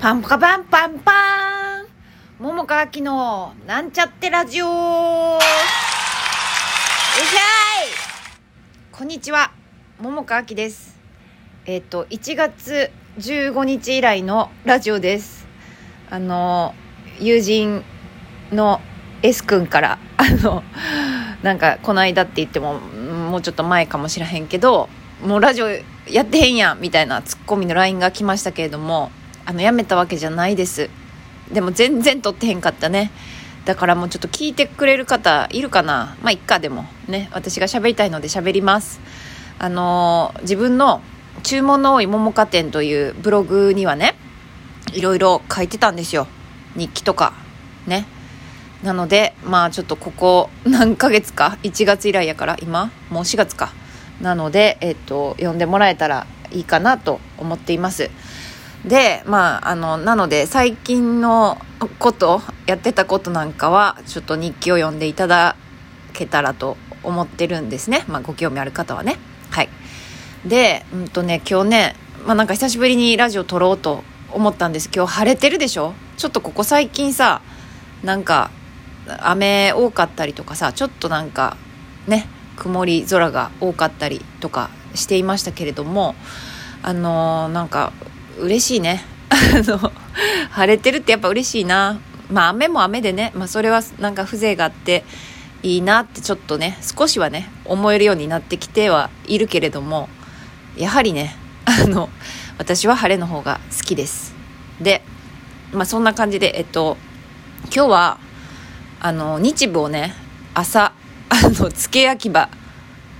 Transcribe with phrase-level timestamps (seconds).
[0.00, 1.86] パンパカパンパンパーン。
[2.38, 4.66] 桃川きのなんちゃってラジオ。
[4.66, 7.88] よいしゃい。
[8.92, 9.52] こんにちは。
[10.00, 10.98] 桃川きです。
[11.66, 15.46] えっ、と1月15日以来のラジオです。
[16.08, 16.74] あの
[17.18, 17.84] 友人
[18.52, 18.80] の
[19.22, 20.62] S 君からあの
[21.42, 24.88] なんかこの間って言ってももうちょっと前かもしらへんけど
[25.22, 25.68] もうラジオ
[26.10, 29.12] やってへんやんみたいなツッコミの LINE が来ましたけれども
[29.44, 30.90] あのやめたわけじゃないです。
[31.52, 33.10] でも全然撮ってへんかったね。
[33.64, 36.16] だからもうちょっと聞いてくれる方いるかな。
[36.22, 36.86] まあいっかでも。
[37.08, 37.28] ね。
[37.32, 39.00] 私が喋りたいので喋ります。
[39.58, 41.02] あのー自分の
[41.42, 44.14] 注文の多い桃花店というブログにはね
[44.92, 46.26] いろいろ書いてたんですよ。
[46.76, 47.34] 日記とか。
[47.86, 48.06] ね。
[48.82, 51.58] なのでまあちょっとここ何ヶ月か。
[51.62, 52.90] 1月以来やから今？
[53.10, 53.72] もう4月か。
[54.20, 58.10] なのでえっと読んでもらえたらいいかなと思っています。
[58.84, 61.58] でまああのなので最近の
[61.98, 65.56] ことやってたことなんかはちょっと日記を読んでいただ
[66.12, 68.04] けたらと思ってるんですね。
[68.08, 69.18] まあご興味ある方はね。
[69.50, 69.68] はい。
[70.46, 74.90] でうんとね今日ねまあなんか久しぶりにラジオ撮ろうと思ったんです。
[74.94, 75.92] 今日晴れてるでしょ？
[76.16, 77.42] ちょっとここ最近さ
[78.02, 78.50] なんか
[79.20, 81.56] 雨多かったりとかさちょっとなんか
[82.06, 86.14] ね曇り空が多かったりとかしていましたけれども
[86.82, 87.92] あのーなんか
[88.40, 89.02] 嬉しいね。
[89.30, 89.92] あの
[90.50, 92.00] 晴れてるってやっぱ嬉しいな。
[92.30, 95.04] まあ雨も雨でね、まあ、それはなんか風情があって
[95.62, 100.08] いいなってちょっとね少しはね思えるようになってきてはいるけれども
[100.76, 102.08] やはりねあの
[102.58, 104.34] 私は晴れの方が好きです。
[104.80, 105.02] で
[105.72, 106.96] まあそんな感じでえっと
[107.64, 108.18] 今日は
[109.00, 110.14] あの日舞をね
[110.54, 110.92] 朝
[111.28, 112.48] あの付け焼き場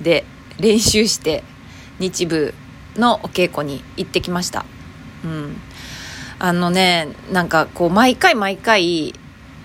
[0.00, 0.24] で
[0.58, 1.44] 練習して
[1.98, 2.54] 日舞
[2.96, 4.64] のお稽古に行ってきました。
[5.24, 5.56] うん。
[6.40, 9.12] あのねなんかこう毎回毎回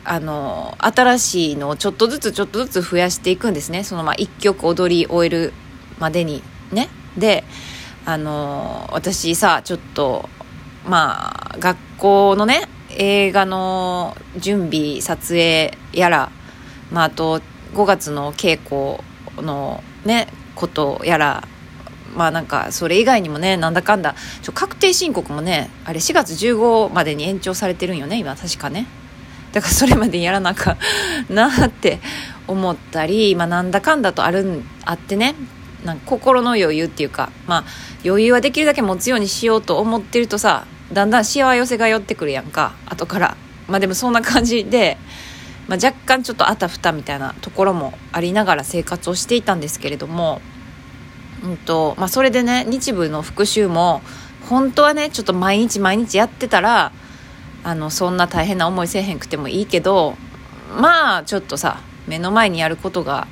[0.06, 3.84] あの新しいのをちょっとずつちょっとずつ増やしていくんですね。
[3.84, 5.54] そのまあ1曲踊り終える
[6.00, 6.44] までに。
[6.72, 6.90] ね。
[7.18, 7.44] で
[8.06, 10.28] あの私さちょっと
[10.86, 16.32] まあ学校のね映画の準備撮影やら、
[16.92, 17.40] まあ、あと
[17.74, 19.04] 5月の稽古
[19.44, 21.48] のねことやら
[22.16, 24.16] まあなんかそれ以外にもねなんだかんだ。
[24.42, 28.88] ちょ確定申告もねあれ4月15までに延長されてるんよね今確かね。
[29.52, 30.78] だからそれまでやらなあかん
[31.34, 32.00] なって
[32.48, 35.36] 思ったり、まあ、なんだかんだとあるあってね。
[35.86, 37.64] なんか心の余裕っていうか、まあ、
[38.06, 42.74] 余裕はできるだけ持つようにしようと思ってるとさだんだんしわ寄せが寄ってくるやんか。
[42.86, 43.38] 後から。
[43.68, 44.98] まあでもそんな感じで、
[45.68, 50.42] まあ、若干ちょっとあたふたみたいなところもありながら生活をしていたんですけれども、
[51.44, 54.02] うんとまあ、それでね日舞の復習も
[54.48, 56.92] 本当はねちょっと毎日毎日やってたら
[57.64, 60.16] あのそんな大変な思いせえへんくてもいいけど
[60.80, 63.28] まあちょっとさ目の前にやることが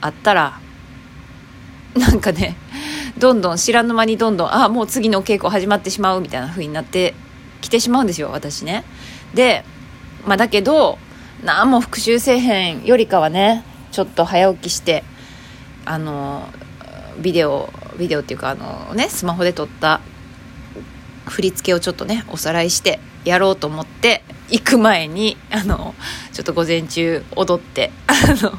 [0.00, 0.60] あったら
[1.94, 2.56] なんかね
[3.18, 7.14] どんどん知らぬ間にどんどんあもう次の稽古始まってしまうみたいな風になって
[7.60, 8.84] きてしまうんですよ私ね。
[9.34, 9.64] で
[10.26, 10.98] まあだけど
[11.42, 15.04] 何も復習せえへんよりかはねちょっと早起きして
[15.84, 16.48] あの
[17.20, 20.00] ビデオビデオっていうかあのねスマホで撮った
[21.26, 25.94] 振り付けをちょっとねおさらいしてやろうと思って行く前にあの
[26.32, 28.52] ちょっと午前中踊ってあの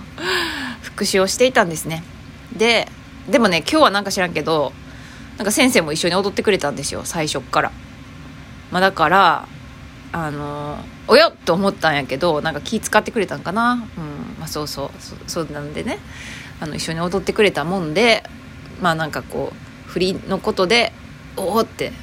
[0.81, 2.03] 復習をしていたんですね。
[2.55, 2.88] で
[3.29, 4.73] でもね今日はなんか知らんけど
[5.38, 7.72] なんか先生も一緒に踊ってくれたんですよ最初っから。
[8.72, 9.47] まあだから
[10.13, 13.73] あのおよっと思ったんやけどなんか気使ってくれたんかな。
[13.73, 15.99] うんまあそうそうそそうなんでね
[16.59, 18.23] あの一緒に踊ってくれたもんで
[18.81, 20.91] まあなんかこう振りのことで
[21.37, 21.93] おおって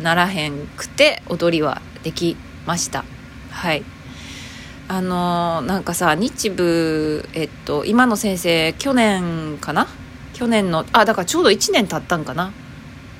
[0.00, 3.04] ならへんくて踊りはできました。
[3.50, 3.84] はい。
[4.88, 9.86] あのーなんかさ日舞えっと今の先生去年かな？
[10.32, 12.52] 去年のあだからちょうど1年経ったんかな？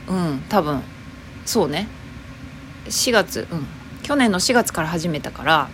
[0.08, 0.82] うん多分。
[1.44, 1.88] そうね。
[2.86, 3.66] 4月うん。
[4.02, 5.68] 去年の4月から始めたから。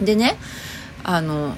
[0.00, 0.36] でね
[1.04, 1.54] あの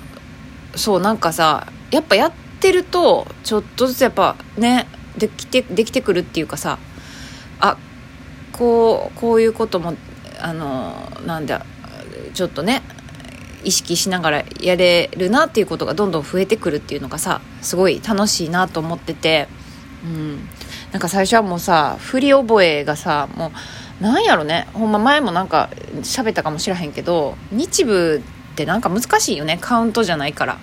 [0.75, 6.81] そうなんかさやっぱやっててるとちょっとずつやっぱねできてできてくるっていうかさ
[7.61, 7.79] あ
[8.53, 9.95] こうこういうことも
[10.41, 10.93] あの
[11.25, 11.65] なんだ
[12.35, 12.83] ちょっとね
[13.63, 19.47] 意識しながらやれるなっていうことがどんどん増えてくるっていうのがさすごい楽しいなと思ってて、
[20.05, 20.49] うん、
[20.91, 23.53] なんか最初はもうさ振り覚えがさも
[24.01, 25.71] うなんやろねほんま前もなんか
[26.03, 28.23] 喋ったかもしらへんけど日舞っ
[28.57, 30.59] てなんか難しいよねカウントじゃないから。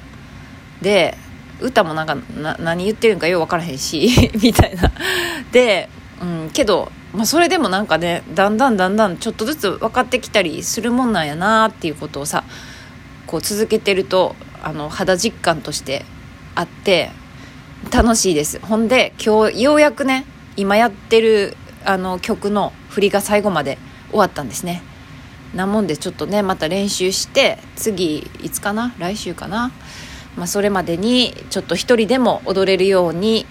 [0.81, 1.17] で
[1.61, 2.17] 歌もなんか
[2.59, 4.91] 何言ってるんかよう分からへんし みたいな。
[5.51, 5.89] で、
[6.21, 12.43] うん、けどまあ、それでもなんかねだんだんだんだんちょっとずつ分かってきたりするもんなんやなっていうことをさ
[13.27, 16.05] こう続けてるとあの肌実感として
[16.55, 17.11] あって
[17.91, 18.59] 楽しいです。
[18.59, 20.25] ほんで今日ようやくね
[20.57, 21.55] 今やってる
[21.85, 23.77] あの曲の振りが最後まで
[24.09, 24.81] 終わったんですね。
[25.53, 28.95] なもんでちょっとねまた練習して次いつかな？
[28.97, 29.71] 来週かな、
[30.37, 33.45] まあ、それまでにちょっと一人でも踊れるように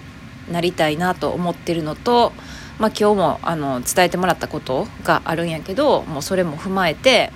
[0.51, 2.33] なりたいなと思ってるのと、
[2.79, 7.31] まあ、今日もあの伝えてもらったことがあるんやけどもうそれも踏まえて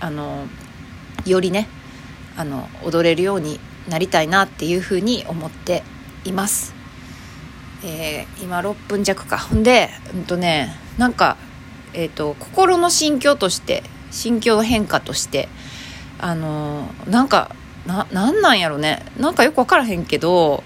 [0.00, 0.46] あの
[1.24, 1.68] よりね
[2.36, 5.82] あの踊れるようになりたいなっていうふうに思って
[6.24, 6.74] います。
[7.84, 11.36] えー、今6分弱かほんでうんとねなんか、
[11.94, 15.48] えーと、心の心境として心境変化として
[16.18, 17.54] あのー、なんか
[17.88, 19.02] ななんなんやろね。
[19.18, 20.62] なんかよく分からへんけど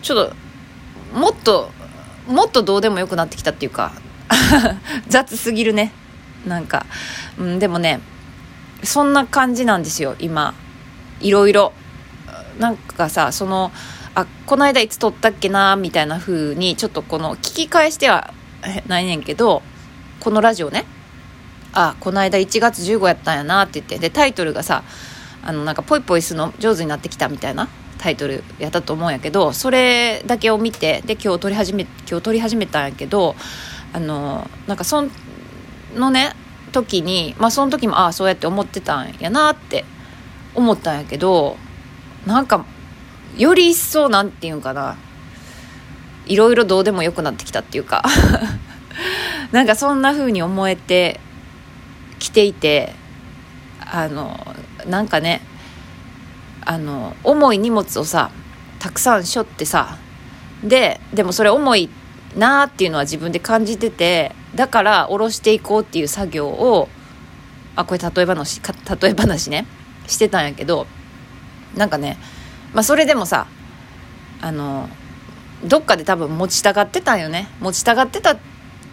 [0.00, 0.28] ちょっ
[1.12, 1.70] ともっと
[2.28, 3.92] もっとどうでもよくなってきたっていうか
[5.08, 5.92] 雑すぎるね。
[6.46, 6.86] なんか、
[7.36, 8.00] うん、でもね
[8.84, 10.54] そんな感じなんですよ今。
[11.20, 11.72] いろいろ。
[12.60, 13.72] なんかさその
[14.14, 18.32] あこの間いつ撮ったっけなみたいな風にちょっとこの聞き返しては
[18.86, 19.62] ないねんけど
[20.20, 20.84] このラジオね。
[21.72, 23.98] あこの間1月15やったんやなって言って。
[23.98, 24.84] でタイトルがさ
[25.44, 27.68] あのなんかポイポイするの上手になってきたみたいな
[27.98, 33.36] タイトルやったと思うんやけどそれだけを見てで今日撮り始め今日撮り始めたんやけど
[33.92, 35.04] あのなんかそ
[35.94, 36.32] のね
[36.72, 39.84] 時にまあその時もああそうやって思ってたんやなって
[40.54, 41.56] 思ったんやけど
[42.26, 42.64] なんか
[43.36, 44.96] より一層なんていうんかな。
[46.26, 48.02] いろいろどうでもよくなってきたっていうか。
[49.52, 51.20] なんかそんな風に思えて
[52.18, 52.94] きていて
[53.80, 54.53] あの
[54.86, 55.40] なんかね
[56.64, 58.30] あの重い荷物をさ
[58.78, 59.98] たくさん背負ってさ
[60.62, 61.90] ででもそれ重い
[62.36, 66.88] なーっていうのは自分で感じててだから下ろしていこうっていう作業を
[67.76, 69.66] あこれ例え話例え話ね
[70.06, 70.86] してたんやけど
[71.76, 72.18] なんかね
[72.72, 73.46] まあそれでもさ
[74.40, 74.88] あの
[75.64, 77.48] どっかで多分持ちたがってたんよね。
[77.60, 78.36] 持ちたがってた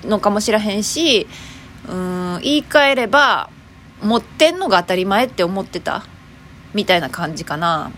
[0.03, 1.27] のかもしらへんし
[1.87, 3.49] うん言い換えれば
[4.01, 6.03] 持ってんのが当たり前って思ってた？
[6.73, 7.91] みたいな感じかな。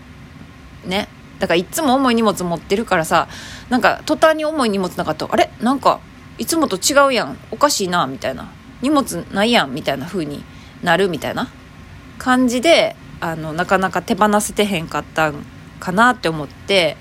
[0.84, 1.08] ね。
[1.38, 3.28] だからいつも重い荷物持ってるからさ
[3.68, 5.26] なんか途端に重い荷物なかった。
[5.26, 5.50] らあれ？
[5.60, 6.00] なんか
[6.38, 7.38] いつもと違うやん。
[7.50, 8.50] おかしいなみたいな。
[8.82, 10.44] 荷物ないやんみたいな風に
[10.82, 11.48] なるみたいな。
[12.18, 15.44] 感じであのなかなか手放せてへんかったん
[15.80, 16.96] かなって思って。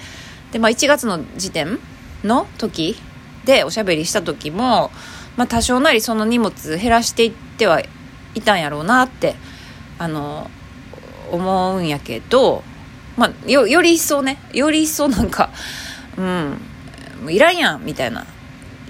[0.51, 1.79] で、まあ、1月の時点
[2.23, 2.95] の時
[3.43, 4.91] でおしゃべりした時も、
[5.35, 7.81] まあ、多少なりその荷物減らしていっては
[8.35, 9.35] いたんやろうなって
[9.99, 10.49] あの
[11.31, 12.63] 思うんやけど、
[13.17, 15.49] まあ、よより一層ねより一層なんか
[16.17, 16.59] うん
[17.29, 18.25] いらんやんみたいな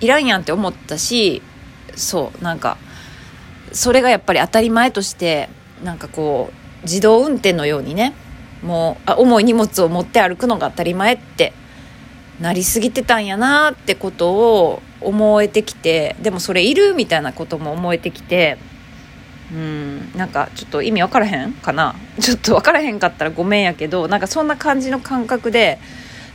[0.02, 1.42] いらんやんって思ったし
[1.96, 2.78] そうなんか
[3.72, 5.50] それがやっぱり当たり前として
[5.84, 8.14] なんかこう自動運転のようにね
[8.62, 11.54] もうあ重い荷物を持って歩くのが当たり前って
[12.40, 18.58] なりすぎてたんやなってことを思えてきてでもそれいるみたいなことも思えてきて
[19.54, 21.96] うんなんかちょっと意味分からへんかな？
[22.20, 25.80] ちょっと分からへんかったらごめんやけどなんかそんな感じの感覚で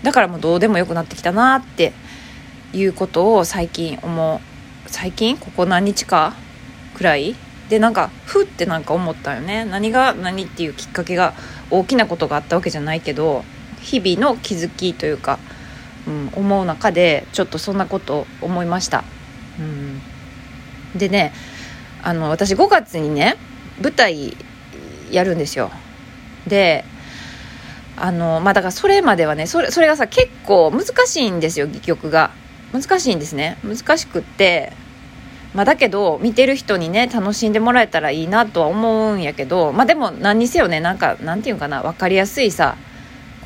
[0.03, 1.93] だからもうどうでもよくなってきたなって
[2.73, 4.41] いうことを最近思う。
[4.91, 5.37] 最近？
[5.37, 6.35] ここ何日か
[6.94, 7.35] くらい？
[7.69, 9.64] でなんかふってなんか思ったよね。
[9.64, 11.35] 何が何っていうきっかけが
[11.71, 13.45] 大きなことがあったわけじゃないけど
[13.81, 15.38] 日々の気づきというか、
[16.07, 19.04] うん、思う中でちょっとそんなこと思いました。
[19.59, 20.00] うん、
[20.97, 21.33] でね
[22.09, 23.37] あの私5月にね
[23.83, 24.35] 舞台
[25.11, 25.71] やるんですよ。
[26.47, 26.87] で
[27.99, 32.31] あのまあだからそれまではねそれそれがさ結構難しいんですよ戯曲が
[32.73, 34.73] 難しいんですね難しくって
[35.55, 42.77] まあ、だけど見てる人にね楽しんでもらえたらいいなとは思うんやけどまあでも何にせよねなんかなんていうかな分かりやすいさ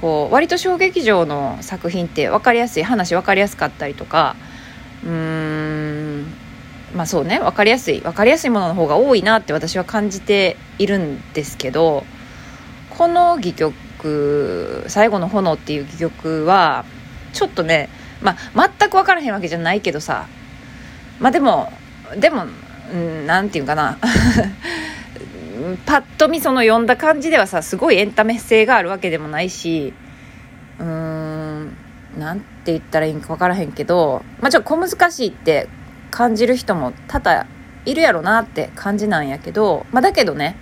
[0.01, 4.37] こう割と小劇場の作品って分かりやすい話分かりやすかったりとか
[5.05, 6.42] うーん
[6.95, 12.05] まあそうね分かりやすい分かりやすいものの方が多いなって私は感じているんですけど
[12.91, 16.85] この戯曲「最後の炎」っていう戯曲は
[17.33, 17.89] ちょっとね
[18.21, 20.27] まあ全く分からへんわけじゃないけどさ
[21.19, 21.73] まあでも
[22.17, 22.45] でも
[23.27, 23.99] 何て言うかな。
[25.87, 29.95] パッと見その読んだ感じではさすごいエンタメ性があるわけでもないし
[30.81, 31.77] うーん
[32.19, 35.69] なんて言ったらいいんか分からへんけどまあちょっと小難しいって
[36.13, 37.47] 感じる人も多々
[37.85, 40.57] いるやろなって感じなんやけどまあだけどね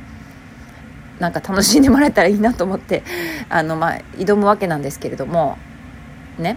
[1.19, 3.03] なんか楽しんでもらえたらいいなと思って
[3.51, 5.59] あのまあ挑むわけなんですけれども
[6.39, 6.57] ね。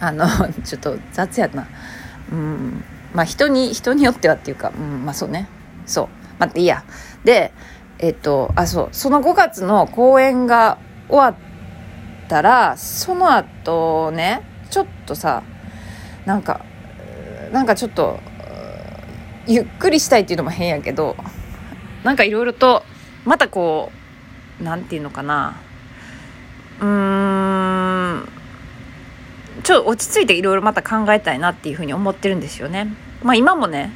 [0.00, 0.26] あの
[0.64, 1.68] ちょっと雑やな。
[2.32, 2.84] うん。
[3.14, 5.46] まあ人に人によってはっていうか、うん、まあそうね。
[5.86, 6.08] そう。
[6.40, 6.82] 待っていいや。
[7.22, 7.52] で
[8.00, 8.88] えっとあそう。
[8.90, 10.78] その5月の公演が
[11.08, 11.34] 終わっ
[12.26, 15.44] たらその後ねちょっとさ
[16.26, 16.62] なんか
[17.52, 18.18] なんかちょっと
[19.46, 21.16] ゆっくりしたいっていうのも変やけど
[22.02, 22.82] なんかいろいろと
[23.24, 23.92] またこ
[24.60, 25.56] うなんていうのかな
[26.80, 28.28] うーん
[29.62, 32.88] ちょっと落ち着いていろいろまた考えたいなっていうふうに思ってるんですよね。
[33.22, 33.92] まあ今もね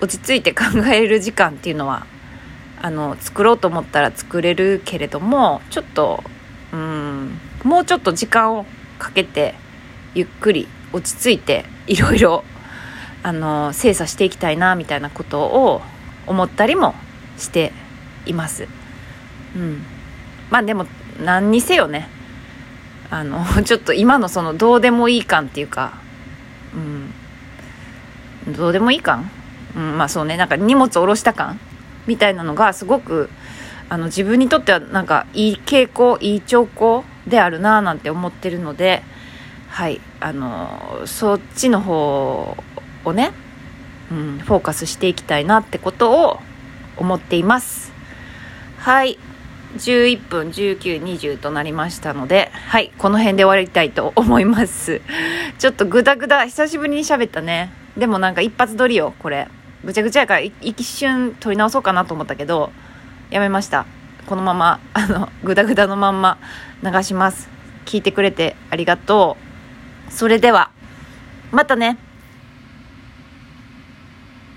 [0.00, 2.06] 落ち着いて考える時間っていうのは
[2.80, 6.22] あの作ろうと思ったら作れるけれどもちょっと
[6.72, 8.66] うんもうちょっと時間を
[8.98, 9.54] かけて
[10.14, 12.44] ゆっくり落ち着いていろいろ
[13.24, 15.80] あの精査していきたいなみたいなことを
[16.26, 16.94] 思ったりも
[17.38, 17.72] して
[18.26, 18.68] います。
[19.56, 19.82] うん、
[20.50, 20.86] まあでも
[21.18, 22.06] 何にせよね。
[23.10, 25.94] あの ちょっと今のそのどうでもいい感っていうか、
[28.46, 29.30] うん、どうでもいい感、
[29.74, 30.36] うん、まあそうね。
[30.36, 31.58] なんか荷物下ろした感
[32.06, 33.30] みたいなのがすごく
[33.88, 39.02] あの自分にとってはなんかいい傾向いい兆候であるななんて思ってるので
[39.70, 40.02] はい。
[40.20, 42.56] あのそっちの方
[43.04, 43.32] をね、
[44.10, 46.40] うん、フォーカスしていきたいなってことを
[46.96, 47.92] 思っています。
[48.78, 49.18] はい。
[49.76, 52.92] 11分1920となりましたのではい。
[52.96, 55.00] この辺で終わりたいと思います。
[55.58, 57.72] ちょっとグダグダ久しぶりに喋ったね。
[57.96, 59.48] でもなんか一発撮りよこれ。
[59.84, 62.72] ぐちゃぐちゃやから一瞬撮り直そうかなと思ったけど
[63.30, 63.86] やめました。
[64.26, 66.38] このまま あのグダグダのまんま
[66.82, 67.48] 流します。
[67.84, 69.36] 聞いてくれてありがと
[70.08, 70.12] う。
[70.12, 70.70] それでは
[71.50, 71.98] またね。